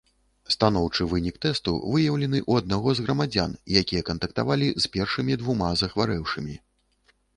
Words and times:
Станоўчы 0.53 1.05
вынік 1.11 1.35
тэсту 1.45 1.73
выяўлены 1.93 2.39
ў 2.49 2.63
аднаго 2.63 2.89
з 2.99 3.05
грамадзян, 3.07 3.53
якія 3.83 4.07
кантактавалі 4.09 4.73
з 4.87 4.91
першымі 4.97 5.33
двума 5.43 5.71
захварэўшымі. 5.83 6.55